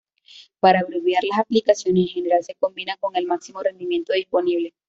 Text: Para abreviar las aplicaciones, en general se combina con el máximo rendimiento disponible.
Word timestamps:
Para 0.59 0.79
abreviar 0.79 1.21
las 1.29 1.37
aplicaciones, 1.41 2.07
en 2.07 2.07
general 2.07 2.43
se 2.43 2.55
combina 2.55 2.97
con 2.97 3.15
el 3.15 3.27
máximo 3.27 3.61
rendimiento 3.61 4.13
disponible. 4.13 4.73